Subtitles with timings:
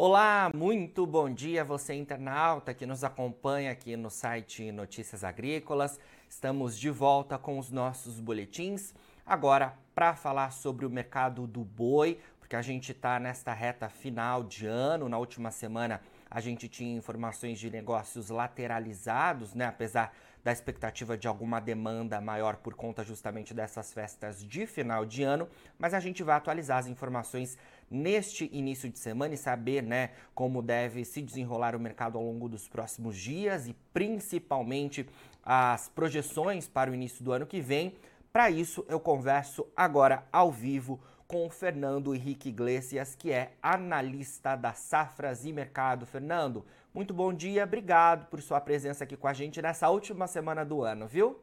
[0.00, 5.98] Olá, muito bom dia você internauta que nos acompanha aqui no site Notícias Agrícolas.
[6.28, 8.94] Estamos de volta com os nossos boletins.
[9.26, 14.44] Agora, para falar sobre o mercado do boi, porque a gente está nesta reta final
[14.44, 15.08] de ano.
[15.08, 19.66] Na última semana a gente tinha informações de negócios lateralizados, né?
[19.66, 25.22] Apesar da expectativa de alguma demanda maior por conta justamente dessas festas de final de
[25.22, 27.58] ano, mas a gente vai atualizar as informações
[27.90, 32.48] neste início de semana e saber, né, como deve se desenrolar o mercado ao longo
[32.48, 35.08] dos próximos dias e principalmente
[35.42, 37.94] as projeções para o início do ano que vem.
[38.32, 44.56] Para isso, eu converso agora ao vivo com o Fernando Henrique Iglesias, que é analista
[44.56, 46.06] da Safras e Mercado.
[46.06, 50.64] Fernando, muito bom dia, obrigado por sua presença aqui com a gente nessa última semana
[50.64, 51.38] do ano, viu?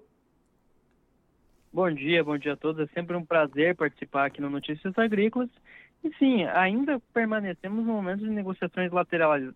[1.71, 2.87] Bom dia, bom dia a todos.
[2.87, 5.49] É sempre um prazer participar aqui no Notícias Agrícolas.
[6.03, 8.91] E sim, ainda permanecemos no momento de negociações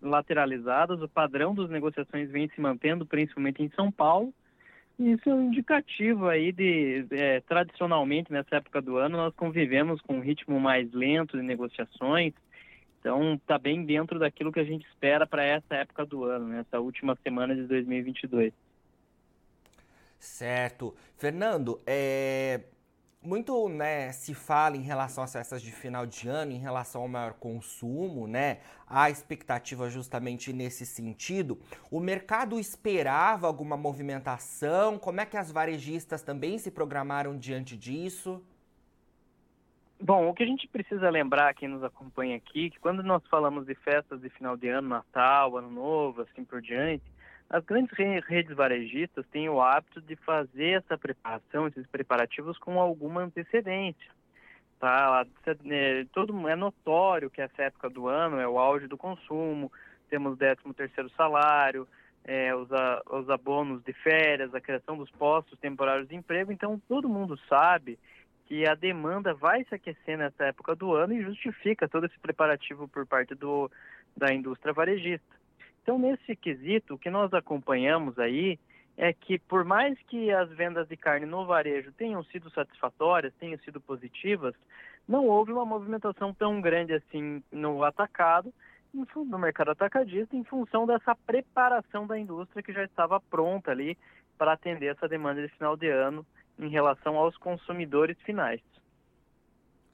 [0.02, 1.00] lateralizadas.
[1.00, 4.34] O padrão das negociações vem se mantendo, principalmente em São Paulo.
[4.98, 10.16] Isso é um indicativo aí de, é, tradicionalmente, nessa época do ano, nós convivemos com
[10.16, 12.34] um ritmo mais lento de negociações,
[13.00, 16.64] então está bem dentro daquilo que a gente espera para essa época do ano, né,
[16.74, 18.52] última semana de 2022.
[20.18, 20.94] Certo.
[21.16, 22.60] Fernando, é,
[23.22, 27.08] muito né, se fala em relação às festas de final de ano, em relação ao
[27.08, 28.58] maior consumo, né?
[28.86, 31.58] A expectativa justamente nesse sentido.
[31.90, 34.98] O mercado esperava alguma movimentação?
[34.98, 38.42] Como é que as varejistas também se programaram diante disso?
[40.02, 43.66] Bom, o que a gente precisa lembrar, quem nos acompanha aqui, que quando nós falamos
[43.66, 47.04] de festas de final de ano, Natal, Ano Novo, assim por diante,
[47.50, 47.92] as grandes
[48.26, 54.10] redes varejistas têm o hábito de fazer essa preparação, esses preparativos com alguma antecedência.
[54.78, 55.26] Tá?
[55.66, 59.70] É, todo, é notório que essa época do ano é o auge do consumo,
[60.08, 61.86] temos 13 terceiro salário,
[62.24, 66.80] é, os, a, os abonos de férias, a criação dos postos temporários de emprego, então
[66.88, 67.98] todo mundo sabe
[68.50, 72.88] que a demanda vai se aquecer nessa época do ano e justifica todo esse preparativo
[72.88, 73.70] por parte do,
[74.16, 75.36] da indústria varejista.
[75.80, 78.58] Então, nesse quesito, o que nós acompanhamos aí
[78.96, 83.56] é que, por mais que as vendas de carne no varejo tenham sido satisfatórias, tenham
[83.60, 84.52] sido positivas,
[85.06, 88.52] não houve uma movimentação tão grande assim no atacado,
[88.92, 93.96] no mercado atacadista, em função dessa preparação da indústria que já estava pronta ali
[94.36, 96.26] para atender essa demanda de final de ano
[96.60, 98.60] em relação aos consumidores finais.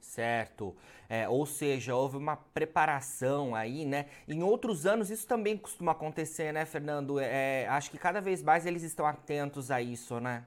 [0.01, 0.77] Certo.
[1.09, 4.07] É, ou seja, houve uma preparação aí, né?
[4.27, 7.21] Em outros anos isso também costuma acontecer, né, Fernando?
[7.21, 10.45] É, acho que cada vez mais eles estão atentos a isso, né?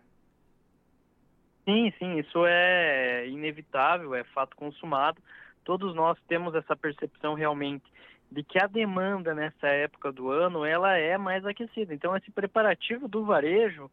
[1.65, 5.21] Sim, sim, isso é inevitável, é fato consumado.
[5.63, 7.85] Todos nós temos essa percepção realmente
[8.31, 11.93] de que a demanda nessa época do ano ela é mais aquecida.
[11.93, 13.89] Então esse preparativo do varejo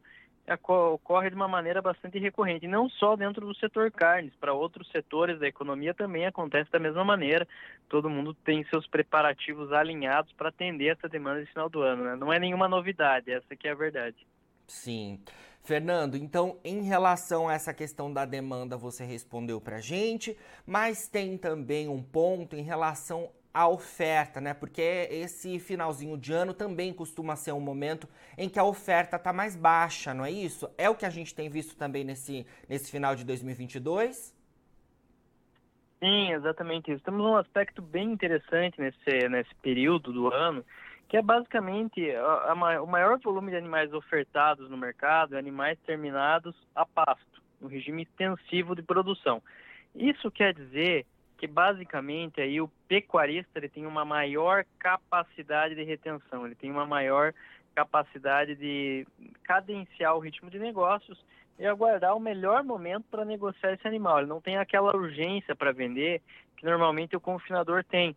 [0.49, 5.39] ocorre de uma maneira bastante recorrente, não só dentro do setor carnes, para outros setores
[5.41, 7.47] da economia também acontece da mesma maneira.
[7.89, 12.05] Todo mundo tem seus preparativos alinhados para atender essa demanda de final do ano.
[12.05, 12.17] Né?
[12.17, 14.27] Não é nenhuma novidade, essa que é a verdade.
[14.67, 15.21] Sim.
[15.63, 21.37] Fernando, então, em relação a essa questão da demanda, você respondeu para gente, mas tem
[21.37, 24.53] também um ponto em relação a oferta, né?
[24.53, 28.07] Porque esse finalzinho de ano também costuma ser um momento
[28.37, 30.69] em que a oferta está mais baixa, não é isso?
[30.77, 34.37] É o que a gente tem visto também nesse, nesse final de 2022?
[35.99, 37.03] Sim, exatamente isso.
[37.03, 40.63] Temos um aspecto bem interessante nesse, nesse período do ano,
[41.09, 46.55] que é basicamente a, a, o maior volume de animais ofertados no mercado, animais terminados
[46.75, 49.43] a pasto, no regime extensivo de produção.
[49.95, 51.07] Isso quer dizer
[51.37, 56.87] que basicamente aí o pecuarista ele tem uma maior capacidade de retenção, ele tem uma
[56.87, 57.33] maior
[57.75, 59.07] capacidade de
[59.45, 61.23] cadenciar o ritmo de negócios
[61.59, 64.19] e aguardar o melhor momento para negociar esse animal.
[64.19, 66.23] Ele não tem aquela urgência para vender
[66.57, 68.17] que normalmente o confinador tem.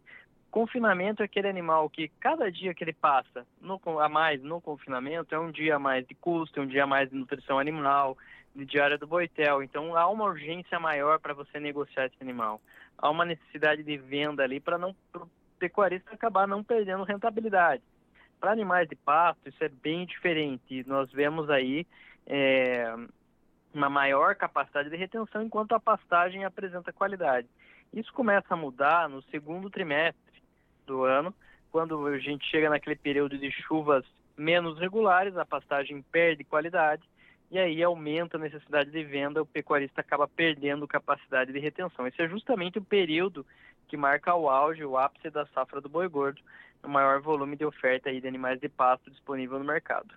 [0.50, 5.36] Confinamento é aquele animal que cada dia que ele passa no, a mais no confinamento
[5.36, 8.18] é um dia a mais de custo, é um dia a mais de nutrição animal,
[8.56, 9.64] de diária do boitel.
[9.64, 12.62] Então há uma urgência maior para você negociar esse animal.
[12.98, 17.84] Há uma necessidade de venda ali para não o pecuarista acabar não perdendo rentabilidade.
[18.40, 20.84] Para animais de pasto isso é bem diferente.
[20.88, 21.86] Nós vemos aí
[22.26, 22.94] é,
[23.74, 27.48] uma maior capacidade de retenção enquanto a pastagem apresenta qualidade.
[27.94, 30.44] Isso começa a mudar no segundo trimestre
[30.86, 31.34] do ano,
[31.72, 34.04] quando a gente chega naquele período de chuvas
[34.38, 37.04] menos regulares, a pastagem perde qualidade
[37.52, 42.06] e aí aumenta a necessidade de venda, o pecuarista acaba perdendo capacidade de retenção.
[42.06, 43.46] Esse é justamente o período
[43.88, 46.42] que marca o auge, o ápice da safra do boi gordo,
[46.84, 50.14] o maior volume de oferta aí de animais de pasto disponível no mercado.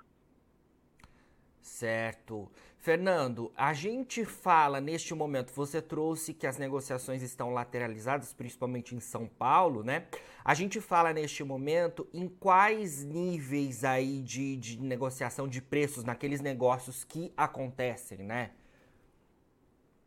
[1.62, 2.50] Certo.
[2.82, 8.98] Fernando, a gente fala neste momento, você trouxe que as negociações estão lateralizadas, principalmente em
[8.98, 10.08] São Paulo, né?
[10.44, 16.40] A gente fala neste momento em quais níveis aí de, de negociação de preços naqueles
[16.40, 18.50] negócios que acontecem, né?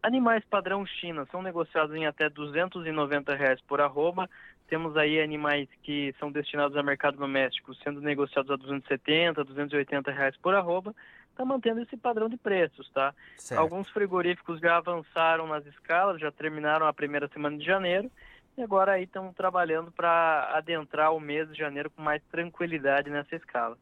[0.04, 4.30] Animais padrão China são negociados em até 290 reais por arroba.
[4.68, 10.36] Temos aí animais que são destinados ao mercado doméstico sendo negociados a 270, 280 reais
[10.36, 10.94] por arroba
[11.36, 13.14] está mantendo esse padrão de preços, tá?
[13.38, 13.60] Certo.
[13.60, 18.10] Alguns frigoríficos já avançaram nas escalas, já terminaram a primeira semana de janeiro
[18.58, 23.36] e agora aí estão trabalhando para adentrar o mês de janeiro com mais tranquilidade nessa
[23.36, 23.78] escala.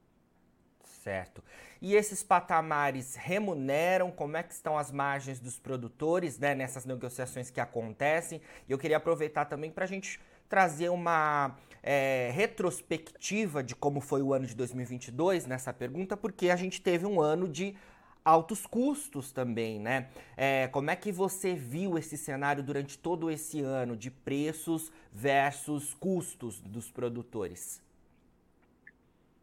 [0.83, 1.43] Certo.
[1.79, 4.09] E esses patamares remuneram?
[4.09, 8.41] Como é que estão as margens dos produtores né, nessas negociações que acontecem?
[8.67, 14.21] E eu queria aproveitar também para a gente trazer uma é, retrospectiva de como foi
[14.21, 17.75] o ano de 2022 nessa pergunta, porque a gente teve um ano de
[18.23, 20.07] altos custos também, né?
[20.37, 25.93] É, como é que você viu esse cenário durante todo esse ano de preços versus
[25.93, 27.83] custos dos produtores?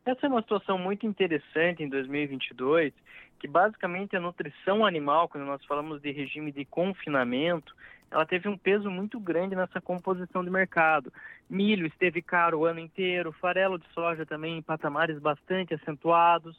[0.04, 2.92] Essa é uma situação muito interessante em 2022,
[3.38, 7.74] que basicamente a nutrição animal, quando nós falamos de regime de confinamento,
[8.10, 11.12] ela teve um peso muito grande nessa composição de mercado.
[11.48, 16.58] Milho esteve caro o ano inteiro, farelo de soja também em patamares bastante acentuados,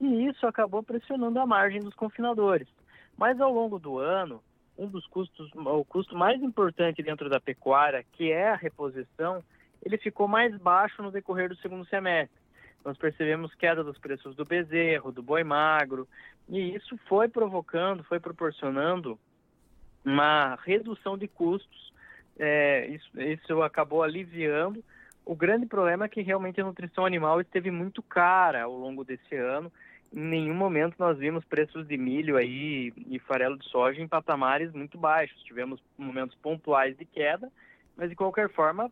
[0.00, 2.68] e isso acabou pressionando a margem dos confinadores.
[3.16, 4.40] Mas ao longo do ano,
[4.78, 9.42] um dos custos, o custo mais importante dentro da pecuária, que é a reposição,
[9.84, 12.40] ele ficou mais baixo no decorrer do segundo semestre.
[12.84, 16.08] Nós percebemos queda dos preços do bezerro, do boi magro,
[16.48, 19.18] e isso foi provocando, foi proporcionando
[20.04, 21.92] uma redução de custos.
[22.38, 24.82] É, isso, isso acabou aliviando.
[25.24, 29.36] O grande problema é que realmente a nutrição animal esteve muito cara ao longo desse
[29.36, 29.70] ano.
[30.12, 34.72] Em nenhum momento nós vimos preços de milho aí e farelo de soja em patamares
[34.72, 35.42] muito baixos.
[35.44, 37.50] Tivemos momentos pontuais de queda,
[37.96, 38.90] mas de qualquer forma,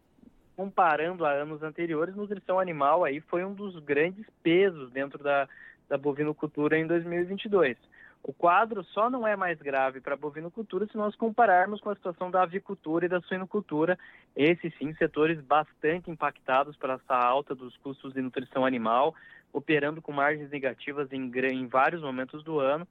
[0.57, 5.49] comparando a anos anteriores, nutrição animal aí foi um dos grandes pesos dentro da,
[5.89, 7.77] da bovinocultura em 2022.
[8.23, 11.95] O quadro só não é mais grave para a bovinocultura se nós compararmos com a
[11.95, 13.99] situação da avicultura e da suinocultura,
[14.37, 19.15] esses sim setores bastante impactados por essa alta dos custos de nutrição animal,
[19.53, 22.87] operando com margens negativas em, em vários momentos do ano.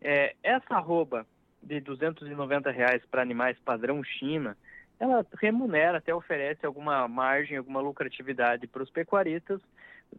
[0.00, 1.26] É, essa arroba
[1.62, 4.56] de 290 reais para animais padrão China,
[4.98, 9.60] ela remunera, até oferece alguma margem, alguma lucratividade para os pecuaristas,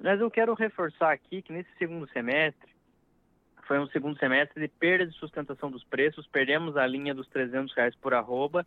[0.02, 2.73] mas eu quero reforçar aqui que nesse segundo semestre,
[3.68, 7.74] foi um segundo semestre de perda de sustentação dos preços, perdemos a linha dos 300
[7.74, 8.66] reais por arroba,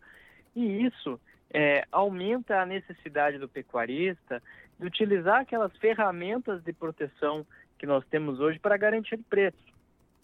[0.55, 1.19] e isso
[1.51, 4.41] é, aumenta a necessidade do pecuarista
[4.79, 7.45] de utilizar aquelas ferramentas de proteção
[7.77, 9.57] que nós temos hoje para garantir preço.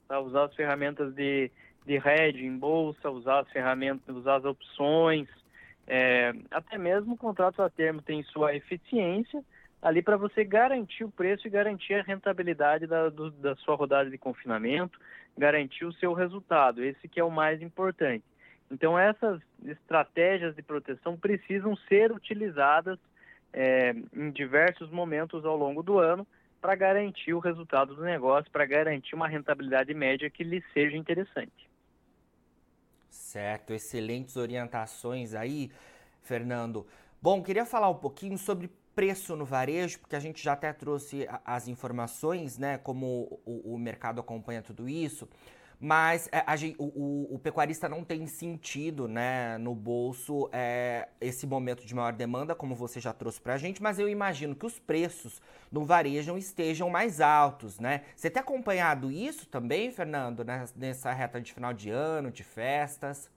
[0.07, 0.19] Tá?
[0.19, 1.51] Usar as ferramentas de,
[1.85, 1.97] de
[2.37, 5.27] em bolsa, usar as ferramentas, usar as opções,
[5.87, 9.43] é, até mesmo o contrato a termo tem sua eficiência,
[9.83, 14.09] ali para você garantir o preço e garantir a rentabilidade da, do, da sua rodada
[14.09, 14.97] de confinamento,
[15.37, 16.81] garantir o seu resultado.
[16.81, 18.23] Esse que é o mais importante.
[18.71, 22.97] Então essas estratégias de proteção precisam ser utilizadas
[23.51, 26.25] é, em diversos momentos ao longo do ano
[26.61, 31.69] para garantir o resultado do negócio, para garantir uma rentabilidade média que lhe seja interessante.
[33.09, 35.69] Certo, excelentes orientações aí,
[36.21, 36.87] Fernando.
[37.21, 41.27] Bom, queria falar um pouquinho sobre preço no varejo, porque a gente já até trouxe
[41.45, 45.27] as informações, né, como o, o mercado acompanha tudo isso,
[45.79, 51.45] mas é, a, a, o, o, pecuarista não tem sentido, né, no bolso é, esse
[51.45, 54.65] momento de maior demanda, como você já trouxe para a gente, mas eu imagino que
[54.65, 58.03] os preços no varejo estejam mais altos, né?
[58.15, 60.45] Você tem acompanhado isso também, Fernando,
[60.75, 63.29] nessa reta de final de ano, de festas?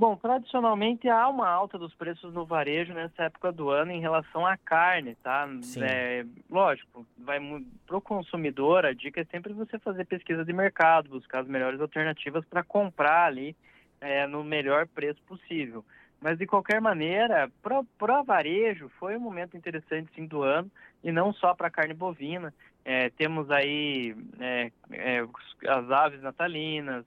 [0.00, 4.46] Bom, tradicionalmente há uma alta dos preços no varejo nessa época do ano em relação
[4.46, 5.46] à carne, tá?
[5.76, 7.38] É, lógico, vai
[7.86, 11.78] para o consumidor a dica é sempre você fazer pesquisa de mercado, buscar as melhores
[11.82, 13.54] alternativas para comprar ali
[14.00, 15.84] é, no melhor preço possível.
[16.18, 17.52] Mas de qualquer maneira,
[17.98, 20.70] para varejo foi um momento interessante sim do ano
[21.04, 22.54] e não só para carne bovina.
[22.86, 25.20] É, temos aí é, é,
[25.68, 27.04] as aves natalinas,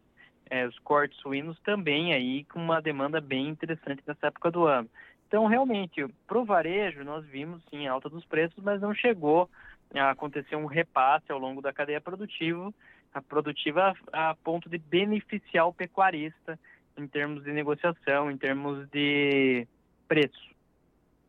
[0.50, 4.89] é, os cortes suínos também aí com uma demanda bem interessante nessa época do ano.
[5.27, 9.50] Então, realmente, para o varejo, nós vimos sim alta dos preços, mas não chegou
[9.93, 12.71] a acontecer um repasse ao longo da cadeia produtiva,
[13.13, 16.59] a produtiva a, ponto de beneficiar o pecuarista
[16.95, 19.67] em termos de negociação, em termos de
[20.07, 20.53] preço.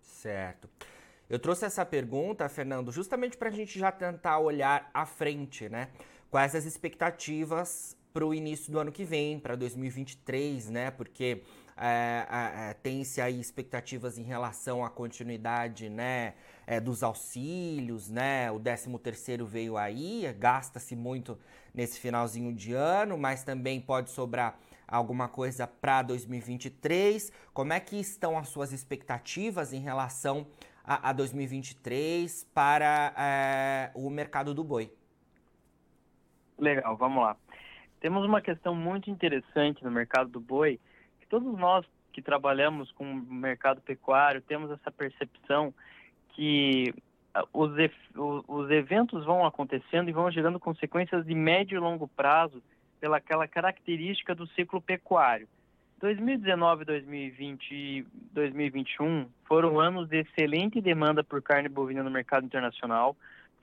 [0.00, 0.68] Certo.
[1.28, 5.88] Eu trouxe essa pergunta, Fernando, justamente para a gente já tentar olhar à frente, né?
[6.30, 10.88] Quais as expectativas para o início do ano que vem, para 2023, né?
[10.92, 11.42] Porque
[11.76, 12.24] é,
[12.70, 16.34] é, tem-se aí expectativas em relação à continuidade, né?
[16.64, 18.52] É, dos auxílios, né?
[18.52, 21.36] O 13 terceiro veio aí, gasta-se muito
[21.74, 27.32] nesse finalzinho de ano, mas também pode sobrar alguma coisa para 2023.
[27.52, 30.46] Como é que estão as suas expectativas em relação
[30.84, 34.92] a, a 2023 para é, o mercado do boi?
[36.56, 37.36] Legal, vamos lá.
[38.04, 40.78] Temos uma questão muito interessante no mercado do boi,
[41.18, 45.72] que todos nós que trabalhamos com o mercado pecuário temos essa percepção
[46.34, 46.92] que
[47.32, 47.70] ah, os,
[48.46, 52.62] os eventos vão acontecendo e vão gerando consequências de médio e longo prazo
[53.00, 55.48] pela aquela característica do ciclo pecuário.
[55.98, 63.16] 2019, 2020 e 2021 foram anos de excelente demanda por carne bovina no mercado internacional.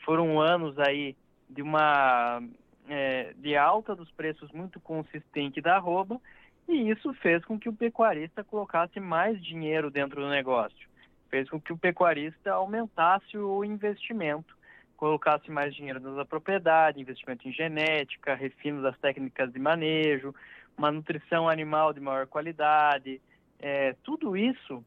[0.03, 1.15] Foram anos aí
[1.47, 2.41] de uma
[2.89, 6.19] é, de alta dos preços muito consistente da arroba
[6.67, 10.89] e isso fez com que o pecuarista colocasse mais dinheiro dentro do negócio.
[11.29, 14.55] Fez com que o pecuarista aumentasse o investimento
[15.01, 20.31] colocasse mais dinheiro na propriedade, investimento em genética, refino das técnicas de manejo,
[20.77, 23.19] uma nutrição animal de maior qualidade,
[23.59, 24.85] é, tudo isso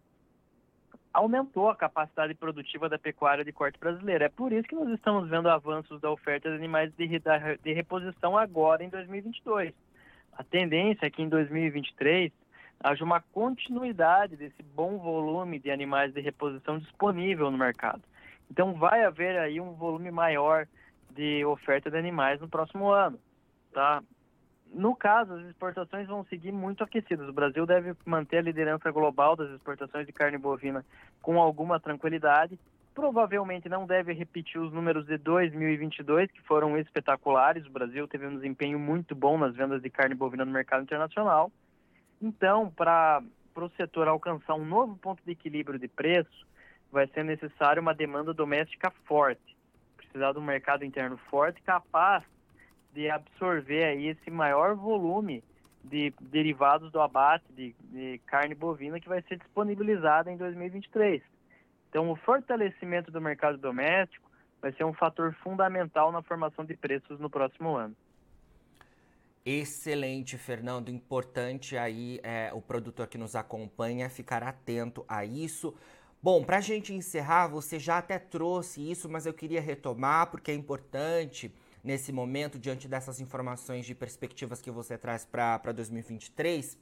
[1.14, 4.24] aumentou a capacidade produtiva da pecuária de corte brasileira.
[4.24, 7.08] É por isso que nós estamos vendo avanços da oferta de animais de,
[7.62, 9.72] de reposição agora em 2022.
[10.36, 12.32] A tendência é que em 2023
[12.80, 18.02] haja uma continuidade desse bom volume de animais de reposição disponível no mercado.
[18.50, 20.66] Então vai haver aí um volume maior
[21.10, 23.20] de oferta de animais no próximo ano,
[23.72, 24.02] tá?
[24.74, 27.28] No caso, as exportações vão seguir muito aquecidas.
[27.28, 30.84] O Brasil deve manter a liderança global das exportações de carne bovina
[31.22, 32.58] com alguma tranquilidade.
[32.92, 37.64] Provavelmente não deve repetir os números de 2022, que foram espetaculares.
[37.64, 41.52] O Brasil teve um desempenho muito bom nas vendas de carne bovina no mercado internacional.
[42.20, 43.22] Então, para
[43.56, 46.46] o setor alcançar um novo ponto de equilíbrio de preço,
[46.90, 49.56] vai ser necessário uma demanda doméstica forte.
[49.96, 52.24] Precisar de um mercado interno forte, capaz
[52.94, 55.42] de absorver aí esse maior volume
[55.82, 61.20] de derivados do abate de, de carne bovina que vai ser disponibilizada em 2023.
[61.90, 64.30] Então, o fortalecimento do mercado doméstico
[64.62, 67.94] vai ser um fator fundamental na formação de preços no próximo ano.
[69.44, 70.88] Excelente, Fernando.
[70.88, 75.74] Importante aí é, o produtor que nos acompanha ficar atento a isso.
[76.22, 80.50] Bom, para a gente encerrar, você já até trouxe isso, mas eu queria retomar porque
[80.50, 81.54] é importante
[81.84, 86.78] nesse momento, diante dessas informações de perspectivas que você traz para 2023,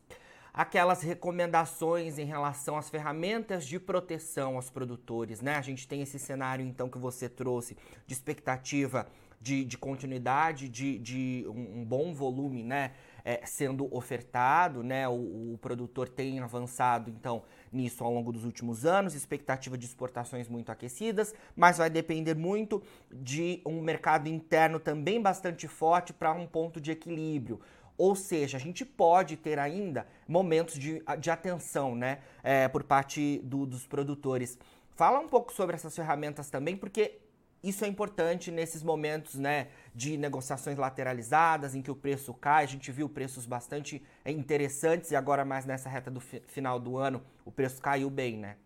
[0.55, 5.57] aquelas recomendações em relação às ferramentas de proteção aos produtores, né?
[5.57, 9.09] A gente tem esse cenário, então, que você trouxe de expectativa
[9.41, 12.93] de, de continuidade, de, de um, um bom volume, né?
[13.25, 15.09] É, sendo ofertado, né?
[15.09, 20.49] O, o, produtor tem avançado, então, nisso ao longo dos últimos anos, expectativa de exportações
[20.49, 26.47] muito aquecidas, mas vai depender muito de um mercado interno também bastante forte para um
[26.47, 27.61] ponto de equilíbrio.
[27.97, 33.41] Ou seja, a gente pode ter ainda momentos de, de atenção né, é, por parte
[33.45, 34.59] do, dos produtores.
[34.95, 37.22] Fala um pouco sobre essas ferramentas também, porque
[37.62, 42.64] isso é importante nesses momentos né, de negociações lateralizadas, em que o preço cai.
[42.64, 46.97] A gente viu preços bastante interessantes e agora mais nessa reta do fi final do
[46.97, 48.57] ano o preço caiu bem, né?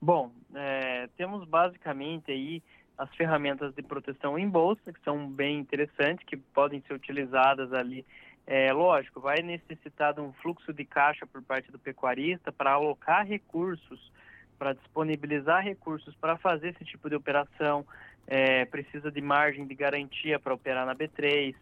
[0.00, 2.62] Bom, é, temos basicamente aí
[2.98, 8.04] as ferramentas de proteção em bolsa, que são bem interessantes, que podem ser utilizadas ali.
[8.46, 13.26] É, lógico, vai necessitar de um fluxo de caixa por parte do pecuarista para alocar
[13.26, 14.12] recursos
[14.58, 17.84] para disponibilizar recursos para fazer esse tipo de operação,
[18.26, 21.54] é, precisa de margem de garantia para operar na B3,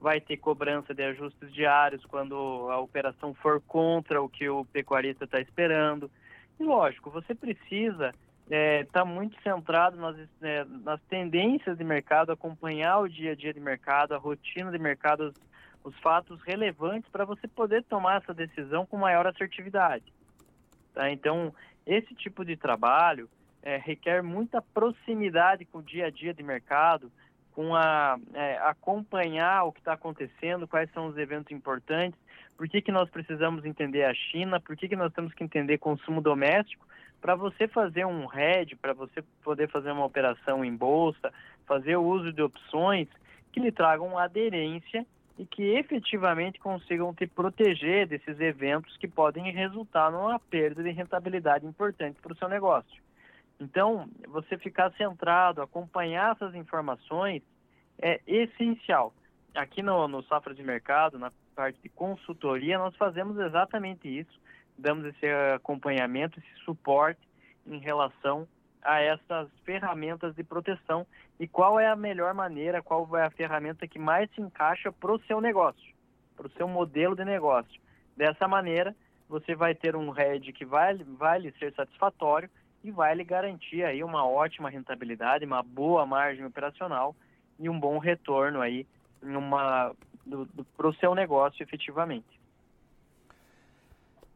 [0.00, 2.34] vai ter cobrança de ajustes diários quando
[2.70, 6.10] a operação for contra o que o pecuarista está esperando.
[6.58, 8.12] E lógico, você precisa
[8.44, 13.34] estar é, tá muito centrado nas, é, nas tendências de mercado, acompanhar o dia a
[13.34, 15.34] dia de mercado, a rotina de mercado, os,
[15.84, 20.12] os fatos relevantes para você poder tomar essa decisão com maior assertividade.
[20.94, 21.10] Tá?
[21.10, 21.54] Então,
[21.88, 23.28] esse tipo de trabalho
[23.62, 27.10] é, requer muita proximidade com o dia a dia de mercado,
[27.52, 32.20] com a é, acompanhar o que está acontecendo, quais são os eventos importantes,
[32.56, 35.78] por que, que nós precisamos entender a China, por que, que nós temos que entender
[35.78, 36.86] consumo doméstico,
[37.20, 41.32] para você fazer um hedge, para você poder fazer uma operação em bolsa,
[41.66, 43.08] fazer o uso de opções
[43.50, 45.04] que lhe tragam aderência
[45.38, 51.64] e que efetivamente consigam te proteger desses eventos que podem resultar numa perda de rentabilidade
[51.64, 53.00] importante para o seu negócio.
[53.60, 57.42] Então, você ficar centrado, acompanhar essas informações
[58.00, 59.14] é essencial.
[59.54, 64.40] Aqui no, no Safra de Mercado, na parte de consultoria, nós fazemos exatamente isso,
[64.76, 67.20] damos esse acompanhamento, esse suporte
[67.64, 68.46] em relação
[68.82, 71.06] a essas ferramentas de proteção
[71.38, 75.12] e qual é a melhor maneira, qual é a ferramenta que mais se encaixa para
[75.12, 75.94] o seu negócio,
[76.36, 77.80] para o seu modelo de negócio.
[78.16, 78.94] Dessa maneira,
[79.28, 82.48] você vai ter um RED que vai, vai lhe ser satisfatório
[82.82, 87.14] e vai lhe garantir aí uma ótima rentabilidade, uma boa margem operacional
[87.58, 88.86] e um bom retorno aí
[90.76, 92.37] para o seu negócio efetivamente.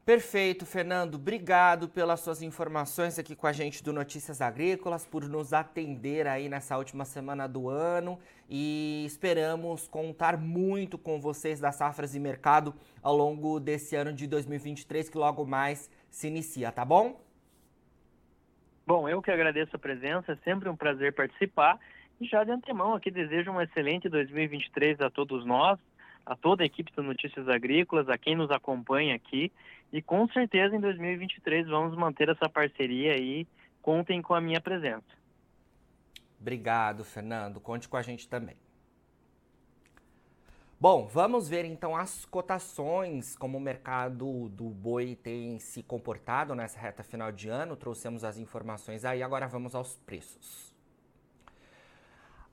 [0.05, 1.15] Perfeito, Fernando.
[1.15, 6.49] Obrigado pelas suas informações aqui com a gente do Notícias Agrícolas, por nos atender aí
[6.49, 8.19] nessa última semana do ano
[8.51, 14.27] e esperamos contar muito com vocês das safras e mercado ao longo desse ano de
[14.27, 17.21] 2023 que logo mais se inicia, tá bom?
[18.85, 21.79] Bom, eu que agradeço a presença, é sempre um prazer participar.
[22.21, 25.79] E já de antemão aqui desejo um excelente 2023 a todos nós,
[26.25, 29.53] a toda a equipe do Notícias Agrícolas, a quem nos acompanha aqui.
[29.93, 33.47] E com certeza em 2023 vamos manter essa parceria aí.
[33.81, 35.05] Contem com a minha presença.
[36.41, 37.61] Obrigado, Fernando.
[37.61, 38.57] Conte com a gente também.
[40.81, 46.81] Bom, vamos ver então as cotações, como o mercado do boi tem se comportado nessa
[46.81, 47.77] reta final de ano.
[47.77, 50.72] Trouxemos as informações aí, agora vamos aos preços.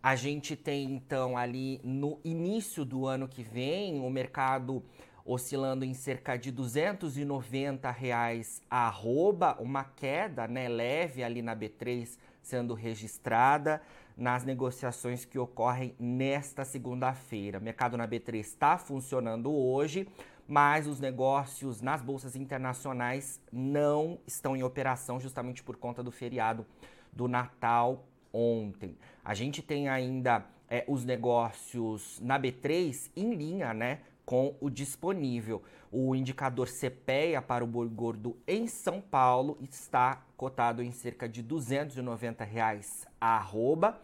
[0.02, 4.82] A gente tem então ali no início do ano que vem o mercado
[5.26, 12.18] oscilando em cerca de 290 reais a arroba, uma queda né, leve ali na B3
[12.42, 13.82] sendo registrada
[14.16, 17.60] nas negociações que ocorrem nesta segunda-feira.
[17.60, 20.08] O mercado na B3 está funcionando hoje,
[20.48, 26.66] mas os negócios nas bolsas internacionais não estão em operação justamente por conta do feriado
[27.14, 28.98] do Natal ontem.
[29.24, 34.00] A gente tem ainda é, os negócios na B3 em linha, né?
[34.26, 35.64] Com o disponível.
[35.92, 41.42] O indicador CPEA para o boi gordo em São Paulo está cotado em cerca de
[41.42, 44.00] 290 reais arroba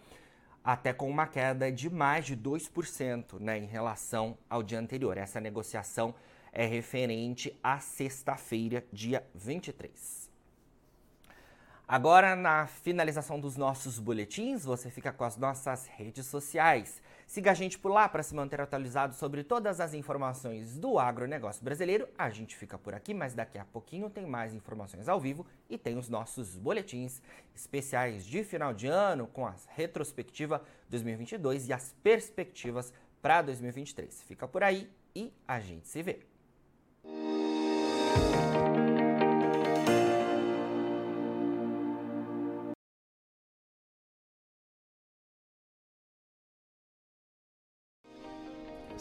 [0.66, 5.16] até com uma queda de mais de 2% né, em relação ao dia anterior.
[5.16, 6.16] Essa negociação
[6.52, 10.25] é referente à sexta-feira, dia 23.
[11.88, 17.00] Agora, na finalização dos nossos boletins, você fica com as nossas redes sociais.
[17.28, 21.64] Siga a gente por lá para se manter atualizado sobre todas as informações do agronegócio
[21.64, 22.08] brasileiro.
[22.18, 25.78] A gente fica por aqui, mas daqui a pouquinho tem mais informações ao vivo e
[25.78, 27.22] tem os nossos boletins
[27.54, 34.24] especiais de final de ano com a retrospectiva 2022 e as perspectivas para 2023.
[34.24, 36.20] Fica por aí e a gente se vê.